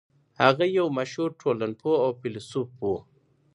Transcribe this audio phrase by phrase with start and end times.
[0.41, 2.83] هغه يو مشهور ټولنپوه او فيلسوف و.